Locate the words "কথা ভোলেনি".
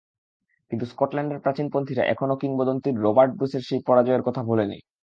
4.27-4.77